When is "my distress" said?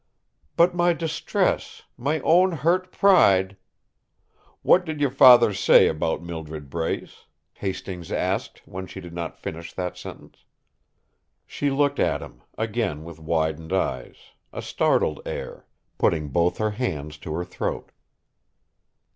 0.73-1.83